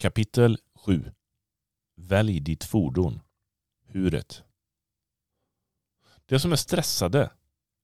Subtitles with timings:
[0.00, 1.12] Kapitel 7
[1.96, 3.20] Välj ditt fordon.
[3.86, 4.42] Huret.
[6.26, 7.30] De som är stressade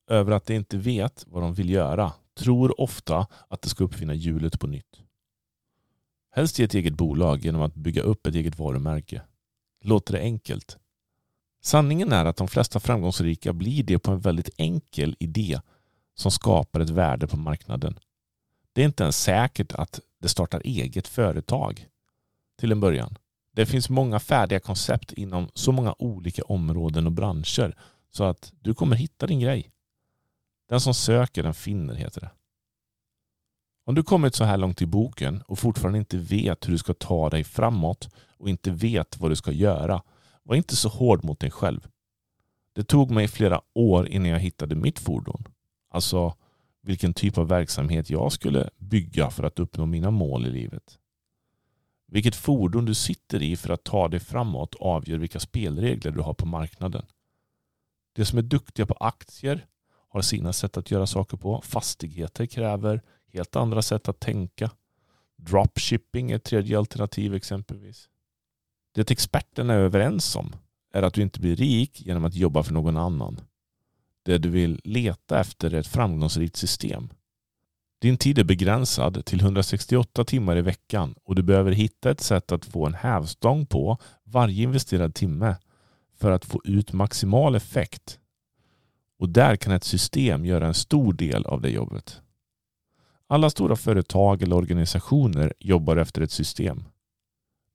[0.07, 4.15] över att de inte vet vad de vill göra tror ofta att de ska uppfinna
[4.15, 5.03] hjulet på nytt.
[6.31, 9.23] Helst i ett eget bolag genom att bygga upp ett eget varumärke.
[9.85, 10.79] Låter det enkelt?
[11.63, 15.61] Sanningen är att de flesta framgångsrika blir det på en väldigt enkel idé
[16.15, 17.99] som skapar ett värde på marknaden.
[18.73, 21.89] Det är inte ens säkert att det startar eget företag
[22.57, 23.19] till en början.
[23.53, 27.77] Det finns många färdiga koncept inom så många olika områden och branscher
[28.11, 29.71] så att du kommer hitta din grej.
[30.69, 32.31] Den som söker den finner heter det.
[33.85, 36.95] Om du kommit så här långt i boken och fortfarande inte vet hur du ska
[36.95, 40.03] ta dig framåt och inte vet vad du ska göra,
[40.43, 41.89] var inte så hård mot dig själv.
[42.73, 45.45] Det tog mig flera år innan jag hittade mitt fordon.
[45.91, 46.35] Alltså
[46.83, 50.99] vilken typ av verksamhet jag skulle bygga för att uppnå mina mål i livet.
[52.07, 56.35] Vilket fordon du sitter i för att ta dig framåt avgör vilka spelregler du har
[56.35, 57.07] på marknaden.
[58.15, 59.67] De som är duktiga på aktier
[60.09, 61.61] har sina sätt att göra saker på.
[61.61, 64.71] Fastigheter kräver helt andra sätt att tänka.
[65.37, 68.09] Dropshipping är ett tredje alternativ exempelvis.
[68.95, 70.57] Det experterna är överens om
[70.93, 73.41] är att du inte blir rik genom att jobba för någon annan.
[74.23, 77.09] Det du vill leta efter är ett framgångsrikt system.
[77.99, 82.53] Din tid är begränsad till 168 timmar i veckan och du behöver hitta ett sätt
[82.53, 85.57] att få en hävstång på varje investerad timme
[86.19, 88.19] för att få ut maximal effekt.
[89.19, 92.21] Och där kan ett system göra en stor del av det jobbet.
[93.29, 96.85] Alla stora företag eller organisationer jobbar efter ett system.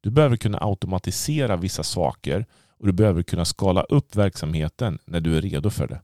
[0.02, 2.45] Du behöver kunna automatisera vissa saker
[2.80, 6.02] och du behöver kunna skala upp verksamheten när du är redo för det.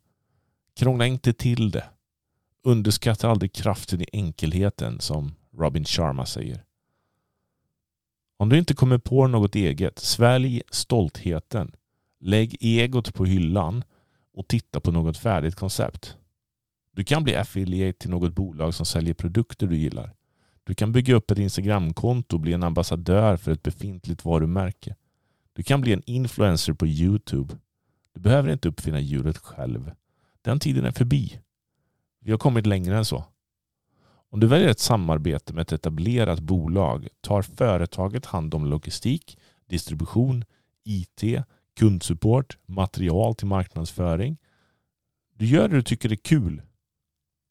[0.75, 1.83] Krångla inte till det.
[2.67, 6.63] Underskatta aldrig kraften i enkelheten som Robin Sharma säger.
[8.37, 11.71] Om du inte kommer på något eget, svälj stoltheten.
[12.19, 13.83] Lägg egot på hyllan
[14.33, 16.17] och titta på något färdigt koncept.
[16.91, 20.13] Du kan bli affiliate till något bolag som säljer produkter du gillar.
[20.63, 24.95] Du kan bygga upp ett Instagramkonto och bli en ambassadör för ett befintligt varumärke.
[25.53, 27.57] Du kan bli en influencer på Youtube.
[28.13, 29.91] Du behöver inte uppfinna hjulet själv.
[30.41, 31.39] Den tiden är förbi.
[32.27, 33.25] Vi har kommit längre än så.
[34.29, 40.45] Om du väljer ett samarbete med ett etablerat bolag tar företaget hand om logistik, distribution,
[40.83, 41.43] IT,
[41.79, 44.37] kundsupport, material till marknadsföring.
[45.33, 46.61] Du gör det du tycker är kul.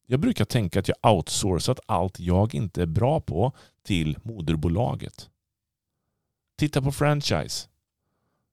[0.07, 3.51] Jag brukar tänka att jag outsourcat allt jag inte är bra på
[3.83, 5.29] till moderbolaget.
[6.57, 7.67] Titta på franchise.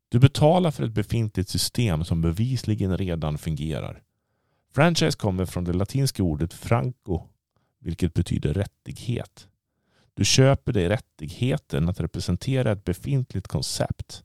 [0.08, 4.02] Du betalar för ett befintligt system som bevisligen redan fungerar.
[4.74, 7.22] Franchise kommer från det latinska ordet franco,
[7.80, 9.48] vilket betyder rättighet.
[10.14, 14.24] Du köper dig rättigheten att representera ett befintligt koncept.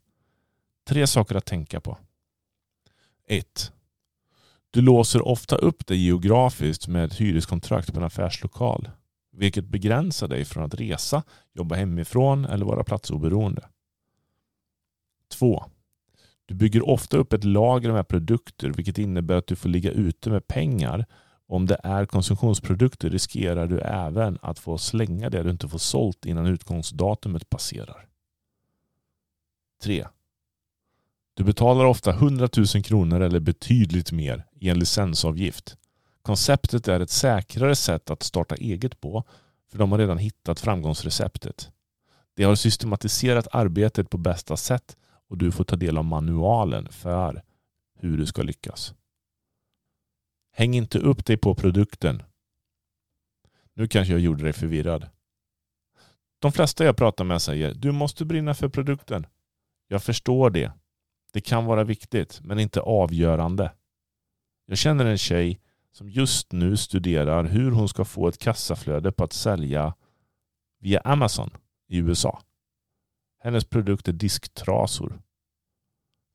[0.87, 1.97] Tre saker att tänka på.
[3.27, 3.73] 1.
[4.71, 8.89] Du låser ofta upp dig geografiskt med ett hyreskontrakt på en affärslokal,
[9.31, 11.23] vilket begränsar dig från att resa,
[11.53, 13.69] jobba hemifrån eller vara platsoberoende.
[15.31, 15.63] 2.
[16.49, 20.29] Du bygger ofta upp ett lager med produkter vilket innebär att du får ligga ute
[20.29, 21.05] med pengar.
[21.47, 26.25] Om det är konsumtionsprodukter riskerar du även att få slänga det du inte får sålt
[26.25, 28.07] innan utgångsdatumet passerar.
[29.83, 30.07] 3.
[31.33, 35.77] Du betalar ofta 100 000 kronor eller betydligt mer i en licensavgift.
[36.21, 39.23] Konceptet är ett säkrare sätt att starta eget på
[39.71, 41.71] för de har redan hittat framgångsreceptet.
[42.35, 44.95] De har systematiserat arbetet på bästa sätt
[45.29, 47.43] och du får ta del av manualen för
[47.95, 48.93] hur du ska lyckas.
[50.51, 52.23] Häng inte upp dig på produkten.
[53.73, 55.09] Nu kanske jag gjorde dig förvirrad.
[56.39, 59.27] De flesta jag pratar med säger du måste brinna för produkten.
[59.87, 60.71] Jag förstår det.
[61.31, 63.71] Det kan vara viktigt men inte avgörande.
[64.65, 69.23] Jag känner en tjej som just nu studerar hur hon ska få ett kassaflöde på
[69.23, 69.93] att sälja
[70.79, 71.49] via Amazon
[71.87, 72.41] i USA.
[73.39, 75.21] Hennes produkt är disktrasor.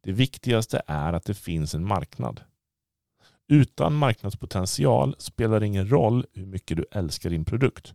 [0.02, 2.40] Det viktigaste är att det finns en marknad.
[3.48, 7.94] Utan marknadspotential spelar det ingen roll hur mycket du älskar din produkt.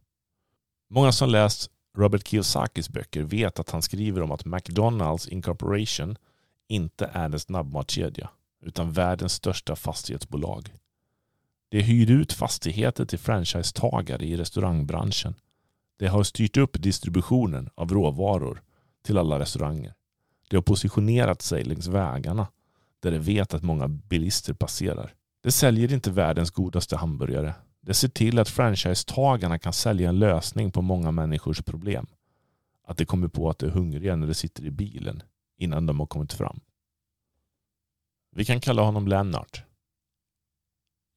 [0.90, 6.18] Många som läst Robert Kiyosakis böcker vet att han skriver om att McDonalds Incorporation
[6.68, 8.30] inte är en snabbmatskedja
[8.62, 10.74] utan världens största fastighetsbolag.
[11.70, 15.36] Det hyr ut fastigheter till franchisetagare i restaurangbranschen.
[16.00, 18.62] Det har styrt upp distributionen av råvaror
[19.02, 19.94] till alla restauranger.
[20.50, 22.48] Det har positionerat sig längs vägarna
[23.00, 25.14] där det vet att många bilister passerar.
[25.42, 27.54] Det säljer inte världens godaste hamburgare.
[27.82, 32.08] Det ser till att franchisetagarna kan sälja en lösning på många människors problem.
[32.84, 35.24] att de kommer på att de är hungriga när de sitter i bilen
[35.58, 36.60] innan de har kommit fram.
[38.32, 39.64] Vi kan kalla honom Lennart.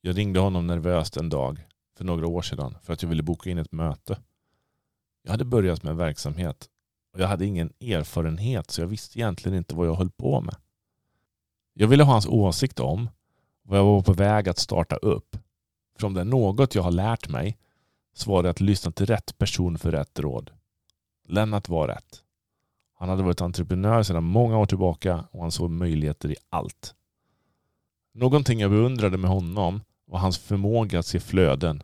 [0.00, 3.50] Jag ringde honom nervöst en dag för några år sedan för att jag ville boka
[3.50, 4.18] in ett möte.
[5.22, 6.68] Jag hade börjat med en verksamhet
[7.12, 10.56] och jag hade ingen erfarenhet så jag visste egentligen inte vad jag höll på med.
[11.74, 13.10] Jag ville ha hans åsikt om
[13.62, 15.36] vad jag var på väg att starta upp.
[15.98, 17.58] För om det är något jag har lärt mig
[18.14, 20.50] så var det att lyssna till rätt person för rätt råd.
[21.28, 22.22] Lennart var rätt.
[22.94, 26.94] Han hade varit entreprenör sedan många år tillbaka och han såg möjligheter i allt.
[28.14, 31.82] Någonting jag beundrade med honom var hans förmåga att se flöden.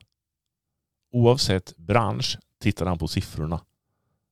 [1.13, 3.61] Oavsett bransch tittade han på siffrorna.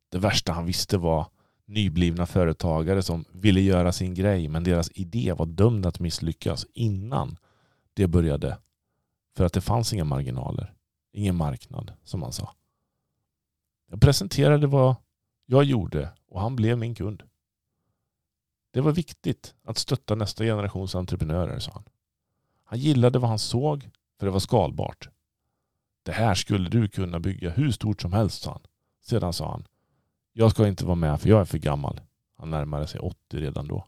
[0.09, 1.27] Det värsta han visste var
[1.65, 7.37] nyblivna företagare som ville göra sin grej men deras idé var dömd att misslyckas innan
[7.95, 8.59] det började.
[9.37, 10.73] För att det fanns inga marginaler.
[11.13, 12.55] Ingen marknad som han sa.
[13.91, 14.97] Jag presenterade vad
[15.47, 17.23] jag gjorde och han blev min kund.
[18.71, 21.85] Det var viktigt att stötta nästa generations entreprenörer, sa han.
[22.65, 25.09] Han gillade vad han såg för det var skalbart.
[26.03, 28.63] Det här skulle du kunna bygga hur stort som helst, sa han.
[29.03, 29.67] Sedan sa han.
[30.39, 32.01] Jag ska inte vara med för jag är för gammal.
[32.39, 33.87] Han närmade sig 80 redan då.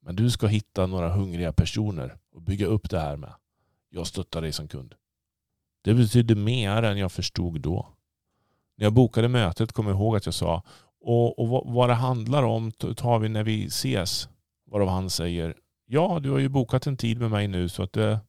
[0.00, 3.32] Men du ska hitta några hungriga personer och bygga upp det här med.
[3.90, 4.94] Jag stöttar dig som kund.
[5.82, 7.88] Det betydde mer än jag förstod då.
[8.76, 10.62] När jag bokade mötet kom jag ihåg att jag sa
[11.00, 14.28] och, och vad det handlar om tar vi när vi ses.
[14.66, 15.54] Varav han säger
[15.86, 18.20] ja, du har ju bokat en tid med mig nu så att det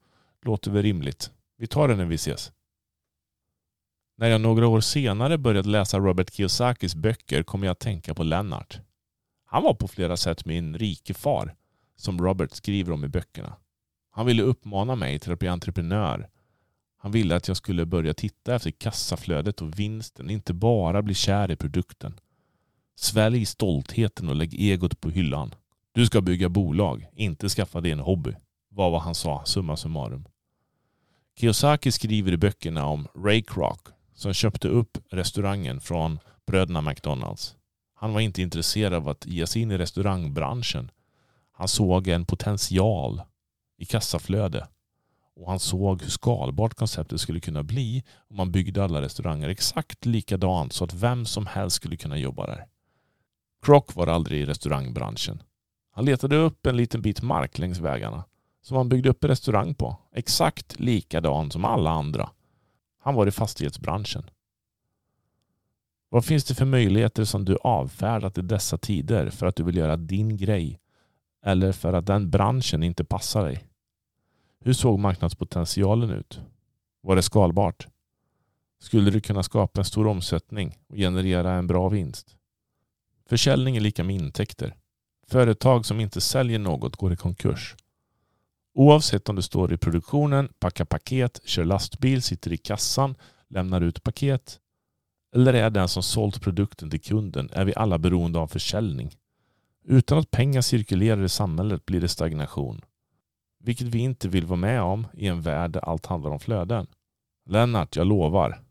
[0.42, 1.32] låter väl rimligt.
[1.58, 2.52] Vi tar det när vi ses.
[4.20, 8.24] När jag några år senare började läsa Robert Kiyosakis böcker kom jag att tänka på
[8.24, 8.80] Lennart.
[9.46, 11.56] Han var på flera sätt min rike far,
[11.96, 13.56] som Robert skriver om i böckerna.
[14.12, 16.30] Han ville uppmana mig till att bli entreprenör.
[16.98, 21.52] Han ville att jag skulle börja titta efter kassaflödet och vinsten, inte bara bli kär
[21.52, 22.20] i produkten.
[22.96, 25.56] Svälj stoltheten och lägg egot på hyllan.
[25.92, 28.36] Du ska bygga bolag, inte skaffa dig en hobby,
[28.70, 30.26] var vad han sa summa summarum.
[31.40, 33.80] Kiyosaki skriver i böckerna om Ray Kroc
[34.20, 37.56] som köpte upp restaurangen från bröderna McDonalds.
[37.96, 40.92] Han var inte intresserad av att ge sig in i restaurangbranschen.
[41.52, 43.22] Han såg en potential
[43.78, 44.68] i kassaflöde
[45.36, 50.06] och han såg hur skalbart konceptet skulle kunna bli om man byggde alla restauranger exakt
[50.06, 52.66] likadant så att vem som helst skulle kunna jobba där.
[53.62, 55.44] Kroc var aldrig i restaurangbranschen.
[55.92, 58.24] Han letade upp en liten bit mark längs vägarna
[58.62, 59.98] som han byggde upp en restaurang på.
[60.14, 62.30] Exakt likadan som alla andra.
[63.00, 64.30] Han var i fastighetsbranschen.
[66.10, 69.78] Vad finns det för möjligheter som du avfärdat i dessa tider för att du vill
[69.78, 70.80] göra din grej
[71.46, 73.66] eller för att den branschen inte passar dig?
[74.60, 76.42] Hur såg marknadspotentialen ut?
[77.02, 77.88] Var det skalbart?
[78.80, 82.36] Skulle du kunna skapa en stor omsättning och generera en bra vinst?
[83.26, 84.76] Försäljning är lika med intäkter.
[85.28, 87.76] Företag som inte säljer något går i konkurs.
[88.74, 93.16] Oavsett om du står i produktionen, packar paket, kör lastbil, sitter i kassan,
[93.48, 94.60] lämnar ut paket
[95.36, 99.12] eller är den som sålt produkten till kunden är vi alla beroende av försäljning.
[99.84, 102.82] Utan att pengar cirkulerar i samhället blir det stagnation.
[103.60, 106.88] Vilket vi inte vill vara med om i en värld där allt handlar om flöden.
[107.46, 108.62] Lennart, jag lovar.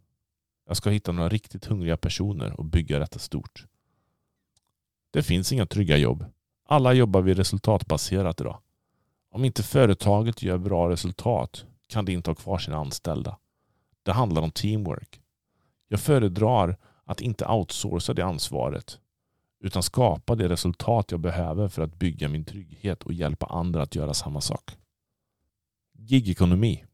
[0.67, 3.67] Jag ska hitta några riktigt hungriga personer och bygga detta stort.
[5.11, 6.25] Det finns inga trygga jobb.
[6.69, 8.61] Alla jobbar vi resultatbaserat idag.
[9.38, 13.38] Om inte företaget gör bra resultat kan det inte ha kvar sina anställda.
[14.02, 15.21] Det handlar om teamwork.
[15.88, 18.99] Jag föredrar att inte outsourca det ansvaret
[19.61, 23.95] utan skapa det resultat jag behöver för att bygga min trygghet och hjälpa andra att
[23.95, 24.76] göra samma sak.
[25.92, 26.85] Gigekonomi.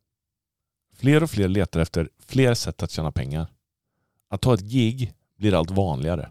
[0.97, 3.47] Fler och fler letar efter fler sätt att tjäna pengar.
[4.29, 6.31] Att ta ett gig blir allt vanligare.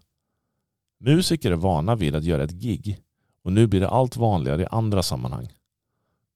[1.00, 3.00] Musiker är vana vid att göra ett gig
[3.44, 5.50] och nu blir det allt vanligare i andra sammanhang.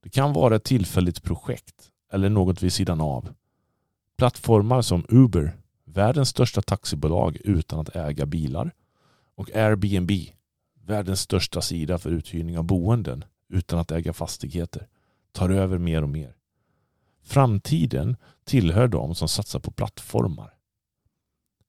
[0.08, 3.30] Det kan vara ett tillfälligt projekt eller något vid sidan av.
[4.18, 8.72] Plattformar som Uber, världens största taxibolag utan att äga bilar,
[9.36, 10.12] och Airbnb,
[10.86, 14.88] världens största sida för uthyrning av boenden utan att äga fastigheter,
[15.32, 16.36] tar över mer och mer.
[17.24, 20.54] Framtiden tillhör de som satsar på plattformar.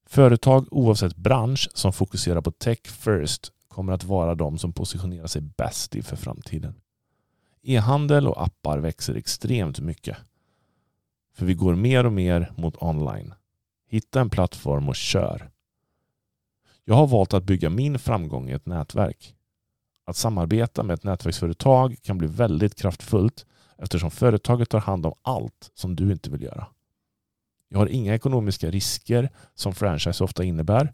[0.07, 5.42] Företag oavsett bransch som fokuserar på tech first kommer att vara de som positionerar sig
[5.42, 6.75] bäst inför framtiden.
[7.62, 10.16] E-handel och appar växer extremt mycket.
[11.34, 13.34] För vi går mer och mer mot online.
[13.88, 15.50] Hitta en plattform och kör.
[16.84, 19.34] Jag har valt att bygga min framgång i ett nätverk.
[20.04, 23.46] Att samarbeta med ett nätverksföretag kan bli väldigt kraftfullt
[23.78, 26.66] eftersom företaget tar hand om allt som du inte vill göra.
[27.68, 30.92] Jag har inga ekonomiska risker som franchise ofta innebär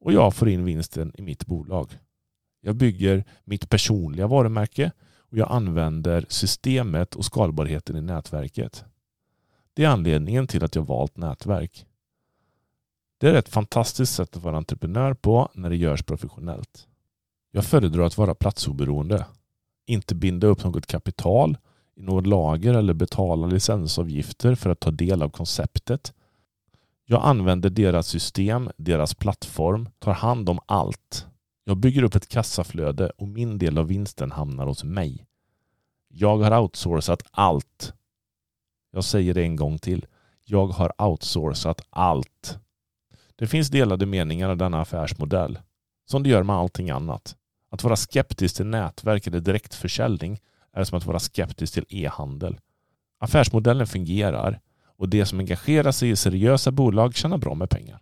[0.00, 1.98] och jag får in vinsten i mitt bolag.
[2.60, 4.92] Jag bygger mitt personliga varumärke
[5.30, 8.84] och jag använder systemet och skalbarheten i nätverket.
[9.74, 11.86] Det är anledningen till att jag valt nätverk.
[13.18, 16.88] Det är ett fantastiskt sätt att vara entreprenör på när det görs professionellt.
[17.50, 19.26] Jag föredrar att vara platsoberoende.
[19.86, 21.58] Inte binda upp något kapital
[21.96, 26.12] i något lager eller betala licensavgifter för att ta del av konceptet.
[27.04, 31.26] Jag använder deras system, deras plattform, tar hand om allt.
[31.68, 35.26] Jag bygger upp ett kassaflöde och min del av vinsten hamnar hos mig.
[36.08, 37.92] Jag har outsourcat allt.
[38.92, 40.06] Jag säger det en gång till.
[40.44, 42.58] Jag har outsourcat allt.
[43.36, 45.58] Det finns delade meningar om denna affärsmodell,
[46.04, 47.36] som det gör med allting annat.
[47.70, 50.40] Att vara skeptisk till nätverk eller direktförsäljning
[50.72, 52.60] är som att vara skeptisk till e-handel.
[53.18, 54.60] Affärsmodellen fungerar
[54.96, 58.00] och de som engagerar sig i seriösa bolag tjänar bra med pengar.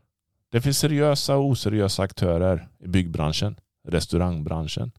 [0.55, 3.57] Det finns seriösa och oseriösa aktörer i byggbranschen,
[3.89, 4.93] restaurangbranschen,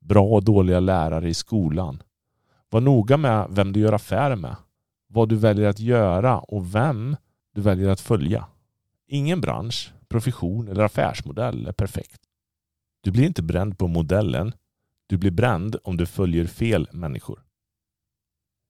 [0.00, 2.02] bra och dåliga lärare i skolan.
[2.68, 4.56] Var noga med vem du gör affärer med,
[5.06, 7.16] vad du väljer att göra och vem
[7.54, 8.46] du väljer att följa.
[9.06, 12.20] Ingen bransch, profession eller affärsmodell är perfekt.
[13.00, 14.52] Du blir inte bränd på modellen.
[15.06, 17.42] Du blir bränd om du följer fel människor.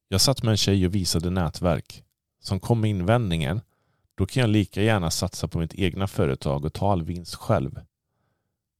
[0.08, 2.04] Jag satt med en tjej och visade nätverk.
[2.38, 3.60] Som kom med invändningen,
[4.20, 7.80] då kan jag lika gärna satsa på mitt egna företag och ta all vinst själv.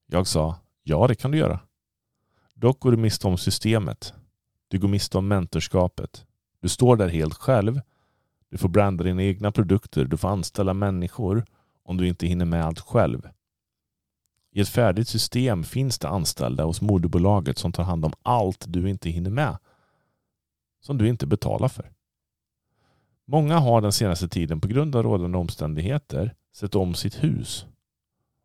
[0.07, 1.61] Jag sa, ja det kan du göra.
[2.55, 4.15] Dock går du miste om systemet.
[4.69, 6.27] Du går miste om mentorskapet.
[6.61, 7.81] Du står där helt själv.
[8.51, 10.05] Du får branda dina egna produkter.
[10.05, 11.45] Du får anställa människor
[11.83, 13.29] om du inte hinner med allt själv.
[14.53, 18.91] I ett färdigt system finns det anställda hos moderbolaget som tar hand om allt du
[18.91, 19.59] inte hinner med.
[20.81, 21.93] Som du inte betalar för.
[23.33, 27.67] Många har den senaste tiden på grund av rådande omständigheter sett om sitt hus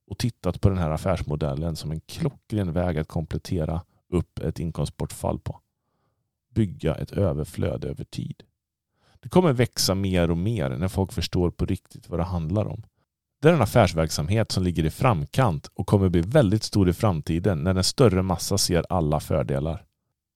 [0.07, 5.39] och tittat på den här affärsmodellen som en klockren väg att komplettera upp ett inkomstbortfall
[5.39, 5.59] på.
[6.55, 8.43] Bygga ett överflöd över tid.
[9.19, 12.83] Det kommer växa mer och mer när folk förstår på riktigt vad det handlar om.
[13.41, 17.63] Det är en affärsverksamhet som ligger i framkant och kommer bli väldigt stor i framtiden
[17.63, 19.85] när en större massa ser alla fördelar.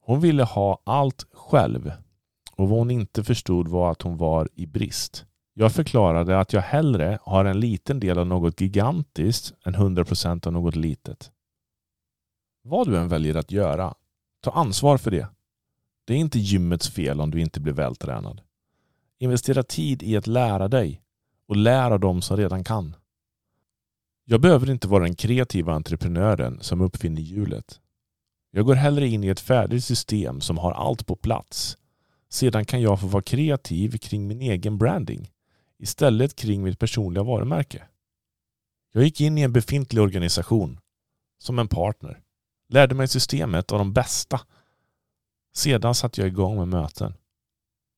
[0.01, 1.91] Hon ville ha allt själv
[2.59, 5.25] och vad hon inte förstod var att hon var i brist.
[5.53, 10.53] Jag förklarade att jag hellre har en liten del av något gigantiskt än 100% av
[10.53, 11.31] något litet.
[12.63, 13.93] Vad du än väljer att göra,
[14.41, 15.27] ta ansvar för det.
[16.05, 18.41] Det är inte gymmets fel om du inte blir vältränad.
[19.19, 21.01] Investera tid i att lära dig
[21.47, 22.95] och lära dem som redan kan.
[24.25, 27.79] Jag behöver inte vara den kreativa entreprenören som uppfinner hjulet.
[28.51, 31.78] Jag går hellre in i ett färdigt system som har allt på plats.
[32.29, 35.31] Sedan kan jag få vara kreativ kring min egen branding
[35.79, 37.83] istället kring mitt personliga varumärke.
[38.91, 40.79] Jag gick in i en befintlig organisation
[41.37, 42.21] som en partner.
[42.69, 44.41] Lärde mig systemet av de bästa.
[45.53, 47.13] Sedan satte jag igång med möten.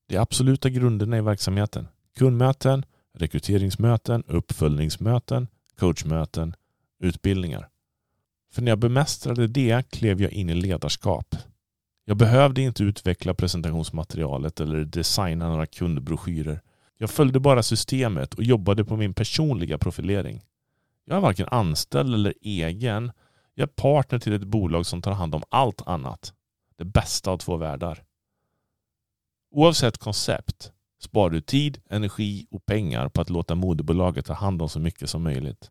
[0.08, 1.88] De absoluta grunderna i verksamheten.
[2.18, 5.48] Kundmöten, rekryteringsmöten, uppföljningsmöten,
[5.80, 6.56] coachmöten,
[7.00, 7.70] utbildningar.
[8.52, 11.36] För när jag bemästrade det klev jag in i ledarskap.
[12.06, 16.62] Jag behövde inte utveckla presentationsmaterialet eller designa några kundbroschyrer.
[16.98, 20.42] Jag följde bara systemet och jobbade på min personliga profilering.
[21.06, 23.12] Jag är varken anställd eller egen.
[23.56, 26.34] Jag är partner till ett bolag som tar hand om allt annat.
[26.78, 28.04] Det bästa av två världar.
[29.52, 34.70] Oavsett koncept sparar du tid, energi och pengar på att låta moderbolaget ta hand om
[34.70, 35.70] så mycket som möjligt.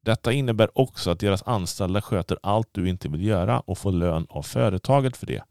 [0.00, 4.26] Detta innebär också att deras anställda sköter allt du inte vill göra och får lön
[4.28, 5.42] av företaget för det.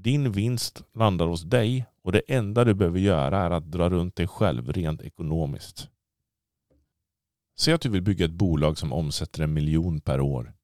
[0.00, 4.16] Din vinst landar hos dig och det enda du behöver göra är att dra runt
[4.16, 5.88] dig själv rent ekonomiskt.
[7.58, 10.54] Säg att du vill bygga ett bolag som omsätter en miljon per år.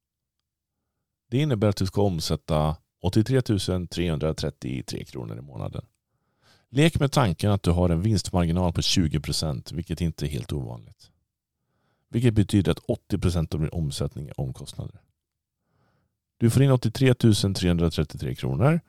[1.29, 5.85] Det innebär att du ska omsätta 83 333 kronor i månaden.
[6.69, 11.11] Lek med tanken att du har en vinstmarginal på 20% vilket inte är helt ovanligt.
[12.09, 15.01] Vilket betyder att 80% av din omsättning är omkostnader.
[16.37, 18.81] Du får in 83 333 kronor.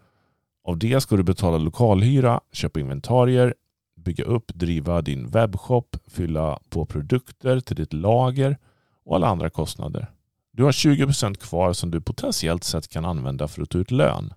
[0.67, 3.55] Av det ska du betala lokalhyra, köpa inventarier,
[3.97, 8.59] bygga upp, driva din webbshop, fylla på produkter till ditt lager
[9.05, 10.11] och alla andra kostnader.
[10.53, 14.35] Du har 20% kvar som du potentiellt sett kan använda för att ta ut lön.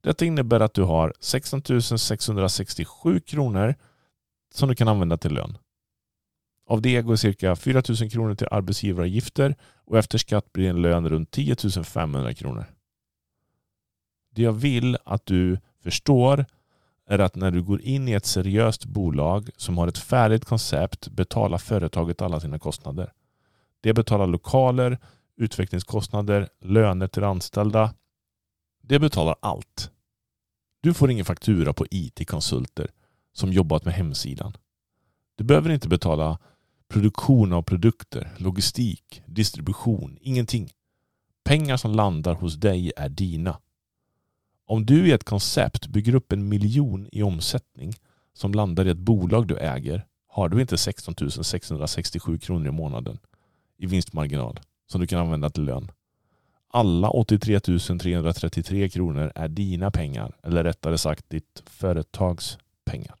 [0.00, 1.62] Detta innebär att du har 16
[1.98, 3.74] 667 kronor
[4.54, 5.58] som du kan använda till lön.
[6.66, 11.08] Av det går cirka 4 000 kronor till arbetsgivaravgifter och efter skatt blir en lön
[11.08, 12.66] runt 10 500 kronor.
[14.34, 16.46] Det jag vill att du förstår
[17.06, 21.08] är att när du går in i ett seriöst bolag som har ett färdigt koncept
[21.08, 23.12] betalar företaget alla sina kostnader.
[23.80, 24.98] Det betalar lokaler,
[25.36, 27.94] utvecklingskostnader, löner till anställda.
[28.82, 29.90] Det betalar allt.
[30.80, 32.90] Du får ingen faktura på IT-konsulter
[33.32, 34.56] som jobbat med hemsidan.
[35.36, 36.38] Du behöver inte betala
[36.88, 40.70] produktion av produkter, logistik, distribution, ingenting.
[41.44, 43.58] Pengar som landar hos dig är dina.
[44.66, 47.92] Om du i ett koncept bygger upp en miljon i omsättning
[48.32, 53.18] som landar i ett bolag du äger har du inte 16 667 kronor i månaden
[53.78, 55.90] i vinstmarginal som du kan använda till lön.
[56.68, 63.14] Alla 83 333 kronor är dina pengar, eller rättare sagt ditt företags pengar.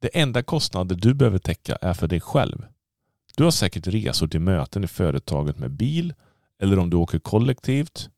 [0.00, 2.66] Det enda kostnader du behöver täcka är för dig själv.
[3.36, 6.14] Du har säkert resor till möten i företaget med bil
[6.58, 8.10] eller om du åker kollektivt.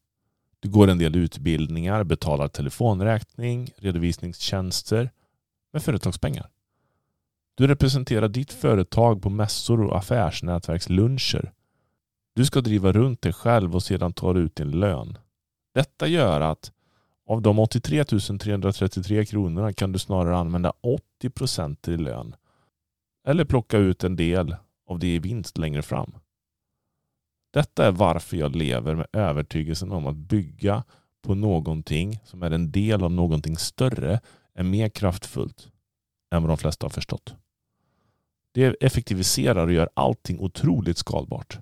[0.61, 5.11] Du går en del utbildningar, betalar telefonräkning, redovisningstjänster
[5.73, 6.51] med företagspengar.
[7.55, 11.53] Du representerar ditt företag på mässor och affärsnätverksluncher.
[12.35, 15.19] Du ska driva runt dig själv och sedan ta ut din lön.
[15.75, 16.73] Detta gör att
[17.27, 22.35] av de 83 333 kronorna kan du snarare använda 80 procent i lön.
[23.27, 26.15] Eller plocka ut en del av det i vinst längre fram.
[27.51, 30.85] Detta är varför jag lever med övertygelsen om att bygga
[31.23, 34.21] på någonting som är en del av någonting större
[34.55, 35.69] är mer kraftfullt
[36.35, 37.35] än vad de flesta har förstått.
[38.53, 41.59] Det effektiviserar och gör allting otroligt skalbart.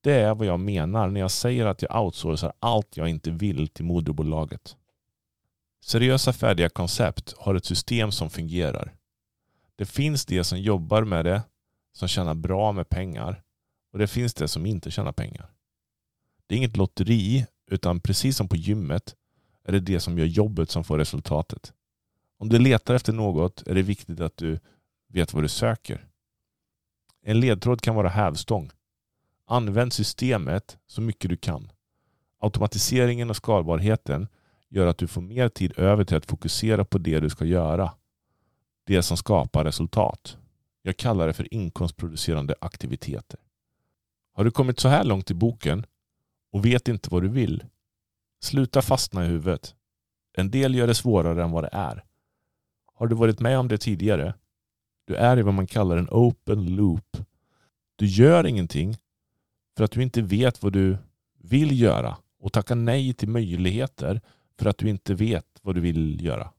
[0.00, 3.68] Det är vad jag menar när jag säger att jag outsourcar allt jag inte vill
[3.68, 4.76] till moderbolaget.
[5.84, 8.94] Seriösa färdiga koncept har ett system som fungerar.
[9.76, 11.42] Det finns de som jobbar med det,
[11.92, 13.42] som tjänar bra med pengar
[13.92, 15.50] och det finns det som inte tjänar pengar.
[16.46, 19.16] Det är inget lotteri utan precis som på gymmet
[19.64, 21.72] är det det som gör jobbet som får resultatet.
[22.38, 24.58] Om du letar efter något är det viktigt att du
[25.08, 26.06] vet vad du söker.
[27.22, 28.70] En ledtråd kan vara hävstång.
[29.46, 31.72] Använd systemet så mycket du kan.
[32.38, 34.28] Automatiseringen och skalbarheten
[34.68, 37.92] gör att du får mer tid över till att fokusera på det du ska göra.
[38.84, 40.38] Det som skapar resultat.
[40.82, 43.40] Jag kallar det för inkomstproducerande aktiviteter.
[44.40, 45.86] Har du kommit så här långt i boken
[46.52, 47.64] och vet inte vad du vill?
[48.42, 49.74] Sluta fastna i huvudet.
[50.36, 52.04] En del gör det svårare än vad det är.
[52.94, 54.34] Har du varit med om det tidigare?
[55.06, 57.16] Du är i vad man kallar en open loop.
[57.96, 58.96] Du gör ingenting
[59.76, 60.98] för att du inte vet vad du
[61.38, 64.20] vill göra och tackar nej till möjligheter
[64.58, 66.52] för att du inte vet vad du vill göra.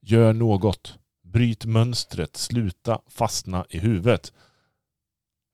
[0.00, 0.98] Gör något.
[1.22, 2.36] Bryt mönstret.
[2.36, 4.32] Sluta fastna i huvudet.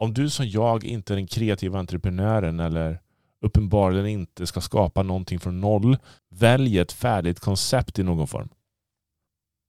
[0.01, 3.01] Om du som jag inte är den kreativa entreprenören eller
[3.41, 8.49] uppenbarligen inte ska skapa någonting från noll, välj ett färdigt koncept i någon form.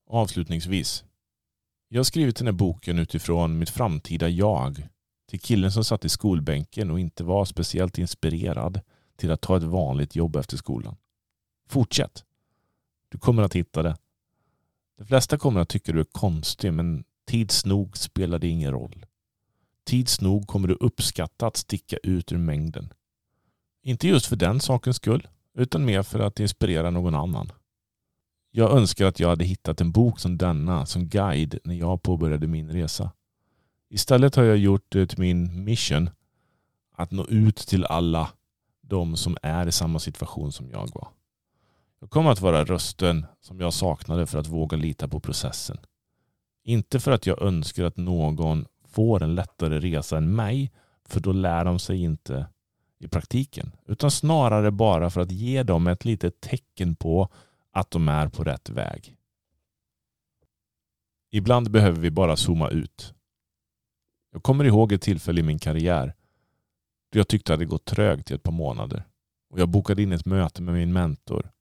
[0.09, 1.03] Avslutningsvis.
[1.87, 4.87] Jag har skrivit den här boken utifrån mitt framtida jag.
[5.29, 8.81] Till killen som satt i skolbänken och inte var speciellt inspirerad
[9.17, 10.97] till att ta ett vanligt jobb efter skolan.
[11.69, 12.23] Fortsätt.
[13.09, 13.97] Du kommer att hitta det.
[14.97, 19.05] De flesta kommer att tycka du är konstig men tids nog spelar det ingen roll.
[19.89, 22.93] Tids nog kommer du uppskatta att sticka ut ur mängden.
[23.83, 27.51] Inte just för den sakens skull utan mer för att inspirera någon annan.
[28.51, 32.47] Jag önskar att jag hade hittat en bok som denna som guide när jag påbörjade
[32.47, 33.11] min resa.
[33.89, 36.09] Istället har jag gjort det till min mission
[36.95, 38.29] att nå ut till alla
[38.81, 41.07] de som är i samma situation som jag var.
[41.99, 45.77] Jag kommer att vara rösten som jag saknade för att våga lita på processen.
[46.63, 50.71] Inte för att jag önskar att någon får en lättare resa än mig,
[51.05, 52.47] för då lär de sig inte
[52.99, 53.71] i praktiken.
[53.85, 57.29] Utan snarare bara för att ge dem ett litet tecken på
[57.71, 59.15] att de är på rätt väg.
[61.31, 63.13] Ibland behöver vi bara zooma ut.
[64.31, 66.13] Jag kommer ihåg ett tillfälle i min karriär
[67.11, 69.03] då jag tyckte att det gått trögt i ett par månader
[69.49, 71.51] och jag bokade in ett möte med min mentor.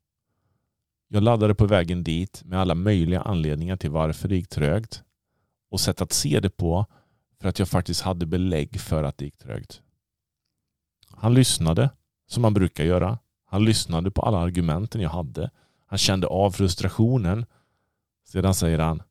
[1.08, 5.02] Jag laddade på vägen dit med alla möjliga anledningar till varför det gick trögt
[5.70, 6.86] och sätt att se det på
[7.40, 9.82] för att jag faktiskt hade belägg för att det gick trögt.
[11.10, 11.90] Han lyssnade
[12.26, 13.18] som man brukar göra.
[13.44, 15.50] Han lyssnade på alla argumenten jag hade
[15.88, 17.46] han kände av frustrationen.
[18.24, 19.02] Sedan säger han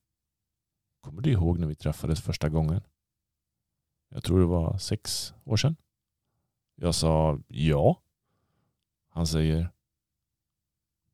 [1.02, 2.82] Kommer du ihåg när vi träffades första gången?
[4.10, 5.76] Jag tror det var sex år sedan.
[6.76, 8.02] Jag sa ja.
[9.10, 9.70] Han säger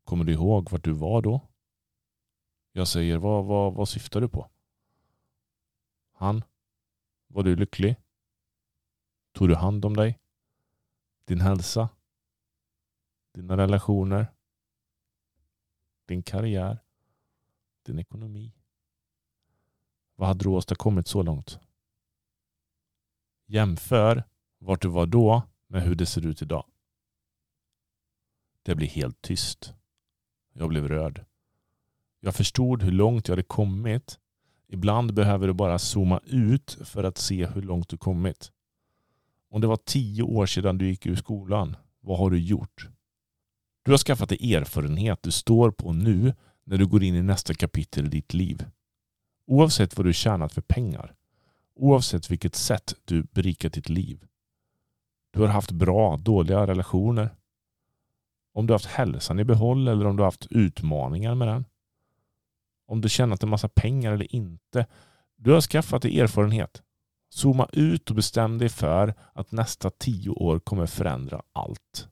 [0.04, 1.42] Kommer du ihåg vart du var då?
[2.72, 4.50] Jag säger vad, vad, vad syftar du på?
[6.14, 6.44] Han
[7.34, 7.96] var du lycklig?
[9.32, 10.20] Tog du hand om dig?
[11.26, 11.90] Din hälsa?
[13.32, 14.28] Dina relationer?
[16.06, 16.80] din karriär,
[17.84, 18.54] din ekonomi.
[20.16, 21.60] Vad hade du åstadkommit så långt?
[23.46, 24.24] Jämför
[24.58, 26.66] vart du var då med hur det ser ut idag.
[28.64, 29.74] Det blir helt tyst.
[30.54, 31.26] Jag blev rörd.
[32.20, 34.20] Jag förstod hur långt jag hade kommit.
[34.74, 38.52] Ibland behöver du bara zooma ut för att se hur långt du kommit.
[39.50, 42.90] Om det var tio år sedan du gick ur skolan, vad har du gjort?
[43.84, 46.34] Du har skaffat dig erfarenhet du står på nu
[46.64, 48.66] när du går in i nästa kapitel i ditt liv.
[49.48, 51.16] Oavsett vad du tjänat för pengar.
[51.76, 54.26] Oavsett vilket sätt du berikat ditt liv.
[55.32, 57.36] Du har haft bra, dåliga relationer.
[58.54, 61.66] Om du har haft hälsan i behåll eller om du har haft utmaningar med den.
[62.88, 64.86] Om du tjänat en massa pengar eller inte.
[65.38, 66.82] Du har skaffat dig erfarenhet.
[67.30, 72.08] Zooma ut och bestäm dig för att nästa tio år kommer förändra allt.